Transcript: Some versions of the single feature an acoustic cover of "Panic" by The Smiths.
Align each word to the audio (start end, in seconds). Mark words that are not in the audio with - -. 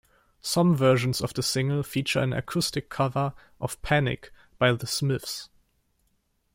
Some 0.41 0.75
versions 0.75 1.21
of 1.21 1.35
the 1.35 1.43
single 1.43 1.83
feature 1.83 2.19
an 2.21 2.33
acoustic 2.33 2.89
cover 2.89 3.35
of 3.59 3.79
"Panic" 3.83 4.31
by 4.57 4.71
The 4.73 4.87
Smiths. 4.87 5.49